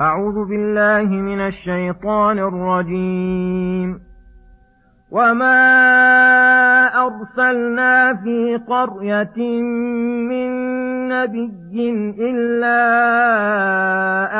أعوذ 0.00 0.48
بالله 0.48 1.04
من 1.04 1.40
الشيطان 1.40 2.38
الرجيم. 2.38 4.00
وما 5.10 5.66
أرسلنا 6.86 8.14
في 8.14 8.60
قرية 8.68 9.62
من 10.28 10.50
نبي 11.08 11.90
إلا 12.20 12.84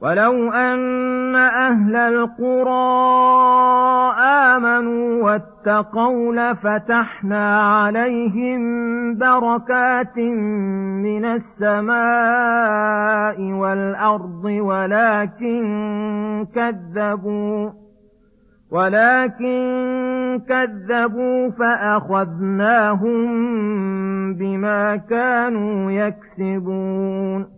ولو 0.00 0.52
أن 0.52 1.36
أهل 1.36 1.96
القرى 1.96 2.68
آمنوا 4.18 5.24
واتقوا 5.24 6.34
لفتحنا 6.34 7.60
عليهم 7.60 8.60
بركات 9.18 10.18
من 10.18 11.24
السماء 11.24 11.98
والأرض 13.42 14.44
ولكن 14.44 15.66
كذبوا 16.54 17.70
ولكن 18.70 19.58
كذبوا 20.48 21.50
فأخذناهم 21.50 23.18
بما 24.34 24.96
كانوا 24.96 25.90
يكسبون 25.92 27.57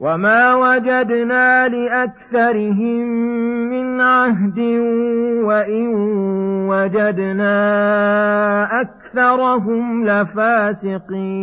وما 0.00 0.54
وجدنا 0.54 1.68
لأكثرهم 1.68 3.06
من 3.70 4.00
عهد 4.00 4.58
وإن 5.44 5.94
وجدنا 6.68 7.56
أكثرهم 8.80 10.04
لفاسقين 10.04 11.36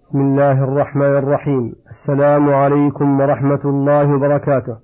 بسم 0.00 0.20
الله 0.20 0.64
الرحمن 0.64 1.16
الرحيم. 1.18 1.72
السلام 1.90 2.54
عليكم 2.54 3.20
ورحمة 3.20 3.60
الله 3.64 4.14
وبركاته. 4.14 4.76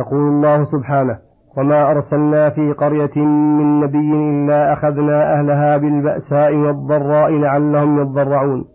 يقول 0.00 0.28
الله 0.28 0.64
سبحانه 0.64 1.18
وما 1.56 1.90
أرسلنا 1.90 2.50
في 2.50 2.72
قرية 2.72 3.16
من 3.58 3.80
نبي 3.80 4.12
إلا 4.30 4.72
أخذنا 4.72 5.34
أهلها 5.34 5.76
بالبأساء 5.76 6.54
والضراء 6.54 7.30
لعلهم 7.30 8.00
يضرعون. 8.00 8.73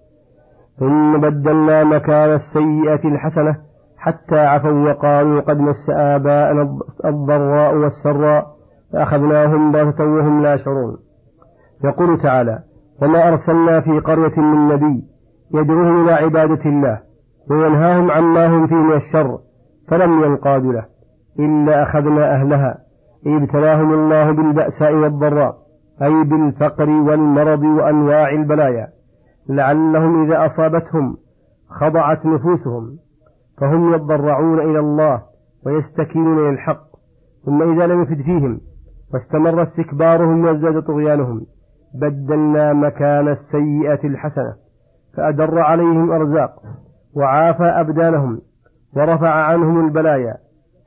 ثم 0.80 1.18
بدلنا 1.18 1.84
مكان 1.84 2.36
السيئة 2.36 3.08
الحسنة 3.08 3.58
حتى 3.98 4.40
عفوا 4.40 4.90
وقالوا 4.90 5.42
قد 5.42 5.58
مس 5.60 5.90
آباءنا 5.90 6.80
الضراء 7.06 7.76
والسراء 7.76 8.48
فأخذناهم 8.94 9.72
بغتة 9.72 10.04
وهم 10.04 10.42
لا 10.44 10.54
يشعرون. 10.54 10.98
يقول 11.84 12.22
تعالى 12.22 12.60
وما 13.02 13.28
أرسلنا 13.28 13.82
في 13.82 14.00
قرية 14.00 14.40
من 14.40 14.68
نبي 14.68 15.04
يدعوهم 15.54 16.04
إلى 16.04 16.12
عبادة 16.12 16.66
الله 16.66 17.00
وينهاهم 17.52 18.12
عما 18.12 18.48
هم 18.48 18.68
فيه 18.68 18.76
من 18.76 18.96
الشر 18.96 19.38
فلم 19.88 20.24
ينقادوا 20.24 20.74
له 20.74 20.86
إلا 21.40 21.84
أخذنا 21.84 22.36
أهلها 22.36 22.78
ابتلاهم 23.28 23.94
الله 23.94 24.32
بالبأساء 24.32 24.94
والضراء 24.96 25.56
أي 26.02 26.24
بالفقر 26.24 26.90
والمرض 26.90 27.64
وأنواع 27.64 28.30
البلايا. 28.30 28.88
لعلهم 29.50 30.26
إذا 30.26 30.46
أصابتهم 30.46 31.18
خضعت 31.70 32.26
نفوسهم 32.26 32.98
فهم 33.62 33.94
يضرعون 33.94 34.60
إلى 34.60 34.80
الله 34.80 35.22
ويستكينون 35.66 36.40
إلى 36.40 36.50
الحق 36.50 36.90
ثم 37.46 37.62
إذا 37.74 37.88
لم 37.88 38.02
يفد 38.02 38.22
فيهم 38.22 38.62
واستمر 39.14 39.64
استكبارهم 39.64 40.46
وازداد 40.46 40.84
طغيانهم 40.84 41.46
بدلنا 41.94 42.74
مكان 42.74 43.28
السيئة 43.28 44.08
الحسنة 44.08 44.56
فأدر 45.18 45.60
عليهم 45.60 46.12
أرزاق 46.12 46.62
وعافى 47.16 47.64
أبدانهم 47.64 48.42
ورفع 48.96 49.30
عنهم 49.30 49.86
البلايا 49.86 50.38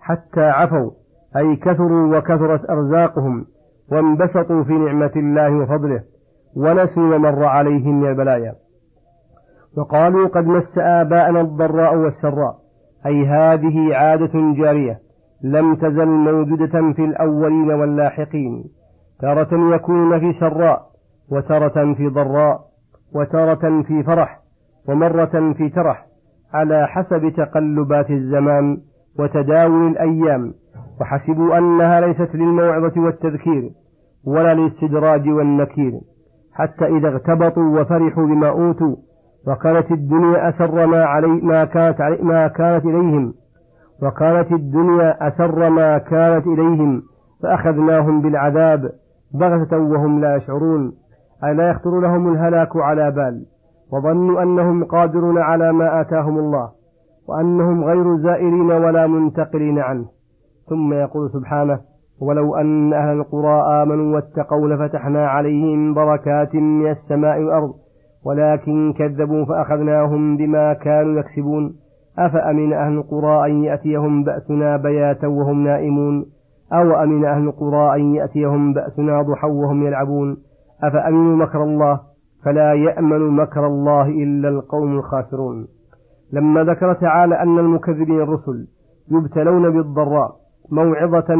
حتى 0.00 0.40
عفوا 0.40 0.90
أي 1.36 1.56
كثروا 1.56 2.16
وكثرت 2.16 2.70
أرزاقهم 2.70 3.46
وانبسطوا 3.92 4.64
في 4.64 4.72
نعمة 4.72 5.12
الله 5.16 5.56
وفضله. 5.56 6.02
ونسوا 6.56 7.02
ما 7.02 7.18
مر 7.18 7.44
عليهم 7.44 8.04
البلايا. 8.04 8.54
وقالوا 9.76 10.28
قد 10.28 10.46
مس 10.46 10.78
آباءنا 10.78 11.40
الضراء 11.40 11.96
والسراء. 11.96 12.56
أي 13.06 13.26
هذه 13.26 13.96
عادة 13.96 14.32
جارية. 14.34 14.98
لم 15.44 15.74
تزل 15.74 16.06
موجودة 16.06 16.92
في 16.92 17.04
الأولين 17.04 17.70
واللاحقين. 17.70 18.64
تارة 19.20 19.74
يكون 19.74 20.20
في 20.20 20.32
سراء 20.32 20.82
وتارة 21.32 21.94
في 21.94 22.08
ضراء 22.08 22.60
وتارة 23.14 23.82
في 23.82 24.02
فرح 24.02 24.40
ومرة 24.88 25.52
في 25.52 25.68
ترح 25.68 26.06
على 26.54 26.86
حسب 26.86 27.28
تقلبات 27.36 28.10
الزمان 28.10 28.78
وتداول 29.18 29.86
الأيام. 29.86 30.54
وحسبوا 31.00 31.58
أنها 31.58 32.00
ليست 32.00 32.34
للموعظة 32.34 33.00
والتذكير 33.00 33.70
ولا 34.26 34.54
للاستدراج 34.54 35.28
والنكير. 35.28 35.92
حتى 36.54 36.86
إذا 36.86 37.08
اغتبطوا 37.08 37.80
وفرحوا 37.80 38.26
بما 38.26 38.48
أوتوا 38.48 38.96
وكانت 39.46 39.90
الدنيا 39.90 40.48
أسر 40.48 40.86
ما 40.86 41.04
علي 41.04 41.26
ما 41.26 41.64
كانت 41.64 42.00
علي 42.00 42.18
ما 42.22 42.48
كانت 42.48 42.84
إليهم. 42.84 43.34
وكانت 44.02 44.52
الدنيا 44.52 45.26
أسر 45.28 45.70
ما 45.70 45.98
كانت 45.98 46.46
إليهم 46.46 47.02
فأخذناهم 47.42 48.22
بالعذاب 48.22 48.90
بغتة 49.34 49.78
وهم 49.78 50.20
لا 50.20 50.36
يشعرون. 50.36 50.92
أي 51.44 51.54
لا 51.54 51.70
يخطر 51.70 52.00
لهم 52.00 52.32
الهلاك 52.32 52.76
على 52.76 53.10
بال 53.10 53.46
وظنوا 53.92 54.42
أنهم 54.42 54.84
قادرون 54.84 55.38
على 55.38 55.72
ما 55.72 56.00
آتاهم 56.00 56.38
الله 56.38 56.70
وأنهم 57.28 57.84
غير 57.84 58.16
زائرين 58.16 58.72
ولا 58.72 59.06
منتقلين 59.06 59.78
عنه. 59.78 60.06
ثم 60.68 60.92
يقول 60.92 61.30
سبحانه 61.30 61.80
ولو 62.22 62.56
أن 62.56 62.92
أهل 62.92 63.16
القرى 63.16 63.82
آمنوا 63.82 64.14
واتقوا 64.14 64.68
لفتحنا 64.68 65.28
عليهم 65.28 65.94
بركات 65.94 66.54
من 66.54 66.90
السماء 66.90 67.38
والأرض 67.38 67.74
ولكن 68.26 68.92
كذبوا 68.98 69.44
فأخذناهم 69.44 70.36
بما 70.36 70.72
كانوا 70.72 71.20
يكسبون. 71.20 71.74
أفأمن 72.18 72.72
أهل 72.72 72.92
القرى 72.92 73.50
أن 73.50 73.64
يأتيهم 73.64 74.24
بأسنا 74.24 74.76
بياتا 74.76 75.26
وهم 75.26 75.64
نائمون؟ 75.64 76.24
أو 76.72 77.02
أمن 77.02 77.24
أهل 77.24 77.42
القرى 77.42 77.96
أن 77.96 78.14
يأتيهم 78.14 78.72
بأسنا 78.72 79.22
ضحى 79.22 79.48
وهم 79.48 79.86
يلعبون؟ 79.86 80.36
أفأمنوا 80.84 81.36
مكر 81.36 81.62
الله؟ 81.62 82.00
فلا 82.44 82.74
يأمن 82.74 83.20
مكر 83.36 83.66
الله 83.66 84.08
إلا 84.08 84.48
القوم 84.48 84.92
الخاسرون. 84.92 85.66
لما 86.32 86.64
ذكر 86.64 86.92
تعالى 86.92 87.34
أن 87.42 87.58
المكذبين 87.58 88.20
الرسل 88.20 88.66
يبتلون 89.10 89.70
بالضراء 89.70 90.41
موعظة 90.70 91.34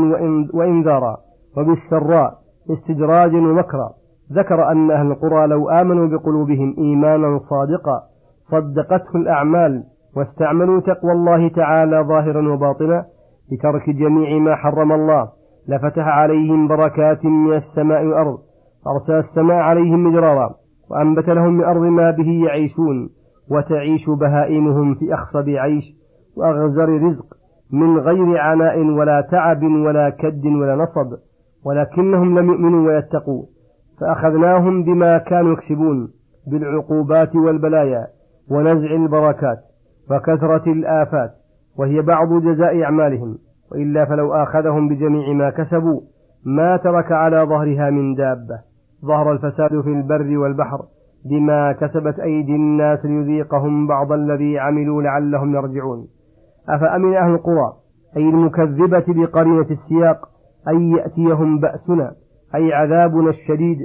وإنذارا 0.55 1.17
وبالسراء 1.57 2.35
استدراجا 2.71 3.39
ومكرا. 3.39 3.91
ذكر 4.33 4.71
أن 4.73 4.91
أهل 4.91 5.07
القرى 5.07 5.47
لو 5.47 5.71
آمنوا 5.71 6.09
بقلوبهم 6.09 6.75
إيمانا 6.79 7.39
صادقا 7.39 8.03
صدقته 8.51 9.17
الأعمال 9.17 9.83
واستعملوا 10.17 10.81
تقوى 10.81 11.13
الله 11.13 11.49
تعالى 11.49 12.05
ظاهرا 12.09 12.53
وباطنا 12.53 13.05
بترك 13.53 13.91
جميع 13.91 14.39
ما 14.39 14.57
حرم 14.57 14.93
الله. 14.93 15.29
لفتح 15.69 16.07
عليهم 16.07 16.69
بركات 16.69 17.25
من 17.25 17.53
السماء 17.53 18.05
والأرض 18.05 18.39
أرسل 18.87 19.13
السماء 19.13 19.57
عليهم 19.57 20.07
مدرارا 20.07 20.55
وأنبت 20.91 21.29
لهم 21.29 21.53
من 21.53 21.65
أرض 21.65 21.83
ما 21.83 22.11
به 22.11 22.45
يعيشون 22.47 23.09
وتعيش 23.51 24.11
بهائمهم 24.21 24.95
في 24.95 25.15
أخصب 25.15 25.49
عيش 25.49 25.85
وأغزر 26.37 26.89
رزق. 26.89 27.27
من 27.73 27.99
غير 27.99 28.39
عناء 28.39 28.79
ولا 28.79 29.21
تعب 29.21 29.63
ولا 29.63 30.11
كد 30.11 30.47
ولا 30.47 30.77
نصب 30.77 31.19
ولكنهم 31.65 32.39
لم 32.39 32.47
يؤمنوا 32.51 32.87
ويتقوا 32.87 33.45
فأخذناهم 34.01 34.85
بما 34.85 35.19
كانوا 35.19 35.53
يكسبون 35.53 36.09
بالعقوبات 36.47 37.37
والبلايا 37.37 38.07
ونزع 38.51 38.91
البركات 38.91 39.59
وكثرة 40.11 40.73
الآفات 40.73 41.31
وهي 41.79 42.03
بعض 42.03 42.43
جزاء 42.43 42.83
أعمالهم 42.83 43.39
وإلا 43.73 44.05
فلو 44.05 44.35
آخذهم 44.35 44.89
بجميع 44.89 45.33
ما 45.33 45.51
كسبوا 45.51 46.01
ما 46.47 46.77
ترك 46.77 47.13
على 47.13 47.37
ظهرها 47.37 47.91
من 47.91 48.15
دابة 48.15 48.59
ظهر 49.05 49.33
الفساد 49.33 49.81
في 49.81 49.89
البر 49.89 50.39
والبحر 50.39 50.83
بما 51.25 51.73
كسبت 51.73 52.21
أيدي 52.21 52.57
الناس 52.57 53.05
ليذيقهم 53.05 53.87
بعض 53.87 54.13
الذي 54.13 54.59
عملوا 54.59 55.03
لعلهم 55.03 55.55
يرجعون. 55.55 56.07
أفأمن 56.69 57.15
أهل 57.15 57.31
القرى؟ 57.31 57.73
أي 58.17 58.29
المكذبة 58.29 59.05
بقرينة 59.09 59.67
السياق؟ 59.71 60.29
أن 60.69 60.97
يأتيهم 60.97 61.59
بأسنا؟ 61.59 62.13
أي 62.55 62.73
عذابنا 62.73 63.29
الشديد؟ 63.29 63.79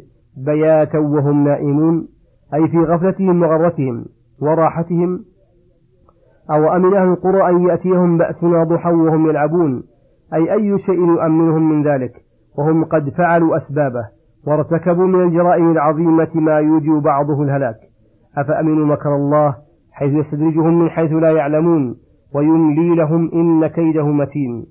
بياتا 0.46 1.00
وهم 1.00 1.44
نائمون؟ 1.44 2.08
أي 2.54 2.68
في 2.68 2.78
غفلتهم 2.78 3.44
وغرتهم؟ 3.44 4.06
وراحتهم؟ 4.42 5.20
أو 6.52 6.76
أمن 6.76 6.94
أهل 6.94 7.08
القرى 7.08 7.50
أن 7.50 7.62
يأتيهم 7.62 8.18
بأسنا 8.18 8.64
ضحى 8.64 8.92
وهم 8.92 9.30
يلعبون؟ 9.30 9.84
أي 10.34 10.54
أي 10.54 10.78
شيء 10.78 11.00
يؤمنهم 11.00 11.70
من 11.70 11.88
ذلك؟ 11.88 12.12
وهم 12.58 12.84
قد 12.84 13.10
فعلوا 13.10 13.58
أسبابه 13.58 14.08
وارتكبوا 14.48 15.08
من 15.08 15.24
الجرائم 15.24 15.72
العظيمة 15.72 16.30
ما 16.36 16.60
يوجب 16.60 17.04
بعضه 17.04 17.44
الهلاك. 17.44 17.76
أفأمنوا 18.38 18.86
مكر 18.86 19.16
الله 19.16 19.56
حيث 19.92 20.14
يستدرجهم 20.14 20.80
من 20.80 20.90
حيث 20.90 21.12
لا 21.12 21.32
يعلمون؟ 21.32 21.96
ويملي 22.36 22.96
لهم 22.96 23.32
إن 23.34 23.68
كيده 23.68 24.08
متين. 24.08 24.66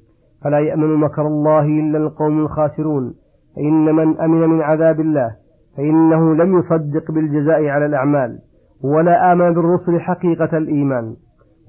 فلا 0.44 0.58
يأمن 0.58 0.94
مكر 0.94 1.26
الله 1.26 1.62
إلا 1.62 1.98
القوم 1.98 2.38
الخاسرون. 2.38 3.14
فإن 3.56 3.94
من 3.94 4.20
أمن 4.20 4.48
من 4.48 4.62
عذاب 4.62 5.00
الله 5.00 5.30
فإنه 5.76 6.34
لم 6.34 6.58
يصدق 6.58 7.10
بالجزاء 7.10 7.66
على 7.66 7.86
الأعمال 7.86 8.38
ولا 8.84 9.32
آمن 9.32 9.54
بالرسل 9.54 10.00
حقيقة 10.00 10.58
الإيمان. 10.58 11.14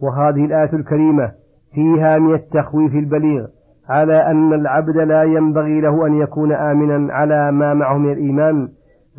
وهذه 0.02 0.46
الآية 0.46 0.74
الكريمة 0.74 1.32
فيها 1.74 2.18
من 2.18 2.34
التخويف 2.34 2.94
البليغ 2.96 3.48
على 3.90 4.32
أن 4.32 4.54
العبد 4.54 4.98
لا 4.98 5.24
ينبغي 5.24 5.82
له 5.82 6.08
أن 6.08 6.14
يكون 6.14 6.52
آمنا 6.52 7.14
على 7.14 7.52
ما 7.52 7.74
معه 7.74 7.98
من 7.98 8.12
الإيمان 8.12 8.68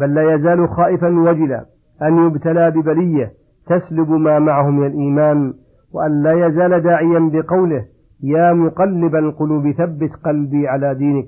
بل 0.01 0.15
لا 0.15 0.35
يزال 0.35 0.69
خائفا 0.69 1.09
وجلا 1.09 1.65
أن 2.03 2.27
يبتلى 2.27 2.71
ببلية 2.71 3.33
تسلب 3.67 4.11
ما 4.11 4.39
معه 4.39 4.71
من 4.71 4.87
الإيمان 4.87 5.55
وأن 5.95 6.23
لا 6.23 6.47
يزال 6.47 6.83
داعيا 6.83 7.31
بقوله 7.33 7.85
يا 8.23 8.53
مقلب 8.53 9.15
القلوب 9.17 9.71
ثبت 9.71 10.11
قلبي 10.25 10.69
على 10.69 10.95
دينك. 10.95 11.27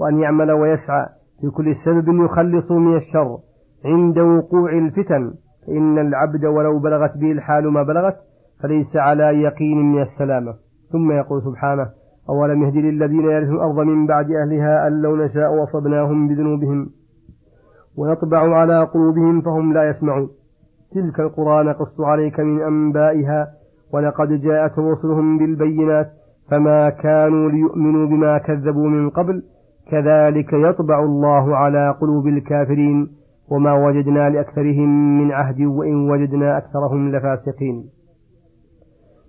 وأن 0.00 0.18
يعمل 0.18 0.52
ويسعى 0.52 1.06
في 1.40 1.50
كل 1.50 1.76
سبب 1.84 2.08
يخلص 2.24 2.70
من 2.70 2.96
الشر. 2.96 3.38
عند 3.84 4.18
وقوع 4.18 4.72
الفتن 4.72 5.34
فإن 5.66 5.98
العبد 5.98 6.44
ولو 6.44 6.78
بلغت 6.78 7.16
به 7.16 7.32
الحال 7.32 7.72
ما 7.72 7.82
بلغت 7.82 8.16
فليس 8.62 8.96
على 8.96 9.42
يقين 9.42 9.92
من 9.92 10.02
السلامة. 10.02 10.54
ثم 10.92 11.12
يقول 11.12 11.42
سبحانه 11.42 11.86
أولم 12.28 12.62
يهدي 12.62 12.80
للذين 12.80 13.24
يرثوا 13.24 13.54
الأرض 13.54 13.80
من 13.80 14.06
بعد 14.06 14.30
أهلها 14.30 14.86
أن 14.86 15.02
لو 15.02 15.16
نشاء 15.16 15.54
وصبناهم 15.54 16.28
بذنوبهم 16.28 16.90
ونطبع 17.96 18.56
على 18.56 18.84
قلوبهم 18.84 19.40
فهم 19.40 19.72
لا 19.72 19.88
يسمعون. 19.88 20.28
تلك 20.94 21.20
القرى 21.20 21.64
نقص 21.64 22.00
عليك 22.00 22.40
من 22.40 22.62
أنبائها 22.62 23.48
ولقد 23.92 24.28
جاءت 24.40 24.78
رسلهم 24.78 25.38
بالبينات 25.38 26.10
فما 26.50 26.90
كانوا 26.90 27.50
ليؤمنوا 27.50 28.06
بما 28.06 28.38
كذبوا 28.38 28.88
من 28.88 29.10
قبل 29.10 29.42
كذلك 29.90 30.52
يطبع 30.52 31.00
الله 31.00 31.56
على 31.56 31.96
قلوب 32.00 32.26
الكافرين 32.26 33.08
وما 33.50 33.72
وجدنا 33.72 34.30
لأكثرهم 34.30 35.18
من 35.18 35.32
عهد 35.32 35.60
وإن 35.60 36.10
وجدنا 36.10 36.58
أكثرهم 36.58 37.12
لفاسقين. 37.16 37.84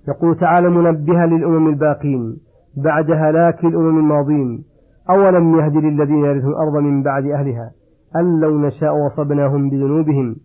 يقول 0.07 0.37
تعالى 0.37 0.69
منبها 0.69 1.25
للأمم 1.25 1.67
الباقين 1.67 2.37
بعد 2.77 3.11
هلاك 3.11 3.63
الأمم 3.63 3.99
الماضين 3.99 4.63
أولم 5.09 5.59
يهد 5.59 5.75
للذين 5.75 6.25
يرثون 6.25 6.51
الأرض 6.51 6.77
من 6.77 7.03
بعد 7.03 7.25
أهلها 7.25 7.71
أن 8.15 8.39
لو 8.39 8.59
نشاء 8.59 8.95
وصبناهم 8.95 9.69
بذنوبهم 9.69 10.35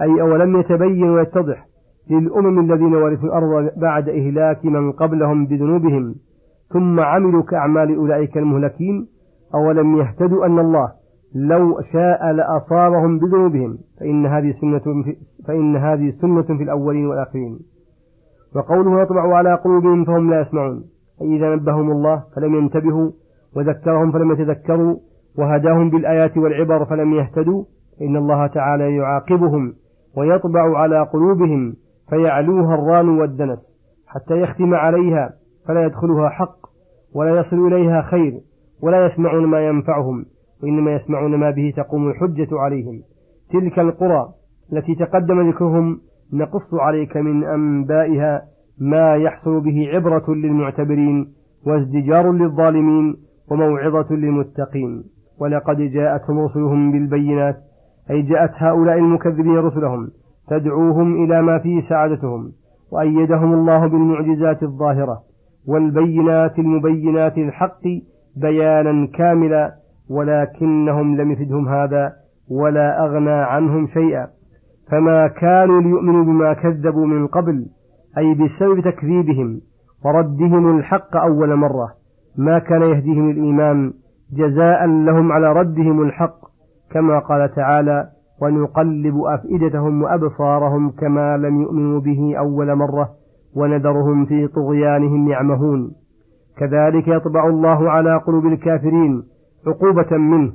أي 0.00 0.20
أولم 0.20 0.60
يتبين 0.60 1.10
ويتضح 1.10 1.66
للأمم 2.10 2.60
الذين 2.60 2.94
ورثوا 2.94 3.28
الأرض 3.28 3.70
بعد 3.76 4.08
إهلاك 4.08 4.64
من 4.64 4.92
قبلهم 4.92 5.46
بذنوبهم 5.46 6.14
ثم 6.72 7.00
عملوا 7.00 7.42
كأعمال 7.42 7.94
أولئك 7.96 8.38
المهلكين 8.38 9.06
أولم 9.54 9.96
يهتدوا 9.96 10.46
أن 10.46 10.58
الله 10.58 10.92
لو 11.34 11.80
شاء 11.92 12.32
لأصابهم 12.32 13.18
بذنوبهم 13.18 13.78
فإن 14.00 14.26
هذه 14.26 14.54
سنة 14.60 14.78
في 14.78 15.16
فإن 15.46 15.76
هذه 15.76 16.10
سنة 16.20 16.42
في 16.42 16.62
الأولين 16.62 17.06
والآخرين. 17.06 17.58
وقوله 18.56 19.02
يطبع 19.02 19.36
على 19.36 19.54
قلوبهم 19.54 20.04
فهم 20.04 20.30
لا 20.30 20.40
يسمعون 20.40 20.84
أي 21.22 21.36
إذا 21.36 21.54
نبههم 21.54 21.90
الله 21.90 22.22
فلم 22.36 22.54
ينتبهوا 22.54 23.10
وذكرهم 23.56 24.12
فلم 24.12 24.32
يتذكروا 24.32 24.96
وهداهم 25.38 25.90
بالآيات 25.90 26.36
والعبر 26.36 26.84
فلم 26.84 27.14
يهتدوا 27.14 27.64
إن 28.02 28.16
الله 28.16 28.46
تعالى 28.46 28.96
يعاقبهم 28.96 29.74
ويطبع 30.16 30.78
على 30.78 31.02
قلوبهم 31.02 31.74
فيعلوها 32.12 32.74
الران 32.74 33.08
والدنس 33.08 33.58
حتى 34.06 34.40
يختم 34.40 34.74
عليها 34.74 35.30
فلا 35.68 35.84
يدخلها 35.84 36.28
حق 36.28 36.56
ولا 37.14 37.40
يصل 37.40 37.66
إليها 37.66 38.02
خير 38.02 38.40
ولا 38.82 39.06
يسمعون 39.06 39.46
ما 39.46 39.66
ينفعهم 39.66 40.24
وإنما 40.62 40.92
يسمعون 40.92 41.36
ما 41.36 41.50
به 41.50 41.72
تقوم 41.76 42.08
الحجة 42.08 42.48
عليهم. 42.52 43.02
تلك 43.52 43.78
القرى 43.78 44.28
التي 44.72 44.94
تقدم 44.94 45.48
ذكرهم 45.50 46.00
نقص 46.32 46.74
عليك 46.74 47.16
من 47.16 47.44
أنبائها 47.44 48.42
ما 48.80 49.16
يحصل 49.16 49.60
به 49.60 49.88
عبرة 49.94 50.34
للمعتبرين 50.34 51.26
وازدجار 51.66 52.32
للظالمين 52.32 53.16
وموعظة 53.50 54.14
للمتقين. 54.14 55.04
ولقد 55.40 55.76
جاءتهم 55.76 56.38
رسلهم 56.38 56.92
بالبينات 56.92 57.56
أي 58.10 58.22
جاءت 58.22 58.50
هؤلاء 58.54 58.98
المكذبين 58.98 59.56
رسلهم 59.56 60.10
تدعوهم 60.48 61.24
إلى 61.24 61.42
ما 61.42 61.58
فيه 61.58 61.80
سعادتهم 61.80 62.52
وأيدهم 62.92 63.52
الله 63.52 63.86
بالمعجزات 63.86 64.62
الظاهرة 64.62 65.22
والبينات 65.68 66.58
المبينات 66.58 67.38
الحق 67.38 67.82
بيانا 68.36 69.06
كاملا 69.06 69.72
ولكنهم 70.10 71.16
لم 71.16 71.30
يفدهم 71.30 71.68
هذا 71.68 72.12
ولا 72.50 73.04
أغنى 73.04 73.30
عنهم 73.30 73.86
شيئا. 73.86 74.28
فما 74.90 75.28
كانوا 75.28 75.80
ليؤمنوا 75.80 76.24
بما 76.24 76.52
كذبوا 76.52 77.06
من 77.06 77.26
قبل 77.26 77.66
أي 78.18 78.34
بسبب 78.34 78.80
تكذيبهم 78.80 79.60
وردهم 80.04 80.78
الحق 80.78 81.16
أول 81.16 81.54
مرة 81.54 81.88
ما 82.38 82.58
كان 82.58 82.82
يهديهم 82.82 83.30
الإيمان 83.30 83.92
جزاء 84.32 84.86
لهم 84.86 85.32
على 85.32 85.52
ردهم 85.52 86.02
الحق 86.02 86.38
كما 86.90 87.18
قال 87.18 87.54
تعالى 87.54 88.08
ونقلب 88.42 89.20
أفئدتهم 89.24 90.02
وأبصارهم 90.02 90.90
كما 90.90 91.36
لم 91.36 91.60
يؤمنوا 91.62 92.00
به 92.00 92.34
أول 92.38 92.74
مرة 92.74 93.08
ونذرهم 93.56 94.24
في 94.24 94.46
طغيانهم 94.46 95.28
يعمهون. 95.28 95.92
كذلك 96.56 97.08
يطبع 97.08 97.46
الله 97.46 97.90
على 97.90 98.16
قلوب 98.16 98.46
الكافرين 98.46 99.22
عقوبة 99.66 100.16
منه 100.16 100.52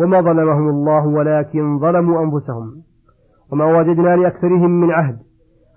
وما 0.00 0.20
ظلمهم 0.20 0.68
الله 0.68 1.06
ولكن 1.06 1.78
ظلموا 1.78 2.22
أنفسهم. 2.22 2.72
وما 3.52 3.78
وجدنا 3.78 4.16
لأكثرهم 4.16 4.70
من 4.70 4.90
عهد 4.90 5.16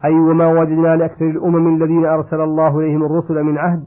أي 0.06 0.14
وما 0.14 0.48
وجدنا 0.60 0.96
لأكثر 0.96 1.26
الأمم 1.30 1.76
الذين 1.76 2.06
أرسل 2.06 2.42
الله 2.42 2.80
إليهم 2.80 3.04
الرسل 3.04 3.44
من 3.44 3.58
عهد 3.58 3.84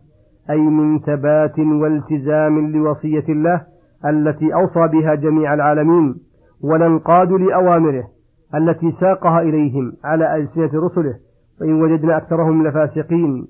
أي 0.50 0.60
من 0.60 0.98
ثبات 0.98 1.58
والتزام 1.58 2.70
لوصية 2.70 3.24
الله 3.28 3.62
التي 4.06 4.54
أوصى 4.54 4.88
بها 4.88 5.14
جميع 5.14 5.54
العالمين. 5.54 6.27
ولنقادوا 6.62 7.38
لأوامره 7.38 8.04
التي 8.54 8.92
ساقها 8.92 9.40
إليهم 9.40 9.92
على 10.04 10.36
ألسنة 10.36 10.70
رسله 10.74 11.14
وإن 11.60 11.82
وجدنا 11.82 12.16
أكثرهم 12.16 12.66
لفاسقين 12.66 13.46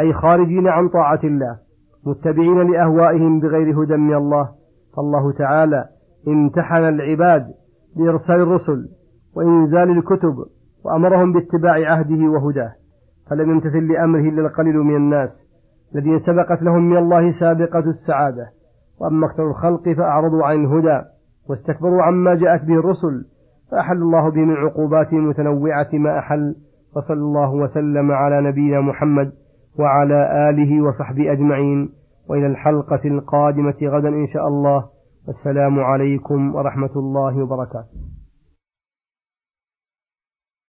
أي 0.00 0.12
خارجين 0.12 0.68
عن 0.68 0.88
طاعة 0.88 1.20
الله 1.24 1.58
متبعين 2.06 2.70
لأهوائهم 2.72 3.40
بغير 3.40 3.82
هدى 3.82 3.96
من 3.96 4.14
الله 4.14 4.48
فالله 4.96 5.32
تعالى 5.32 5.84
امتحن 6.28 6.88
العباد 6.88 7.46
بإرسال 7.96 8.40
الرسل 8.40 8.88
وإنزال 9.36 9.90
الكتب 9.90 10.34
وأمرهم 10.84 11.32
باتباع 11.32 11.92
عهده 11.92 12.30
وهداه 12.30 12.72
فلم 13.30 13.50
يمتثل 13.50 13.92
لأمره 13.92 14.20
إلا 14.20 14.42
القليل 14.42 14.76
من 14.76 14.96
الناس 14.96 15.30
الذين 15.94 16.18
سبقت 16.18 16.62
لهم 16.62 16.90
من 16.90 16.96
الله 16.96 17.32
سابقة 17.32 17.78
السعادة 17.78 18.46
وأما 19.00 19.26
أكثر 19.26 19.50
الخلق 19.50 19.88
فأعرضوا 19.88 20.44
عن 20.44 20.64
الهدى. 20.64 21.02
واستكبروا 21.50 22.02
عما 22.02 22.34
جاءت 22.34 22.64
به 22.64 22.74
الرسل 22.74 23.24
فأحل 23.70 23.96
الله 23.96 24.30
بهم 24.30 24.50
العقوبات 24.50 25.12
المتنوعة 25.12 25.88
ما 25.92 26.18
أحل 26.18 26.54
وصلى 26.96 27.20
الله 27.20 27.54
وسلم 27.54 28.12
على 28.12 28.40
نبينا 28.40 28.80
محمد 28.80 29.32
وعلى 29.78 30.50
آله 30.50 30.82
وصحبه 30.82 31.32
أجمعين. 31.32 31.88
وإلى 32.28 32.46
الحلقة 32.46 33.00
القادمة 33.04 33.74
غدا 33.82 34.08
إن 34.08 34.26
شاء 34.26 34.48
الله. 34.48 34.84
والسلام 35.28 35.80
عليكم 35.80 36.54
ورحمة 36.54 36.90
الله 36.96 37.42
وبركاته. 37.42 38.09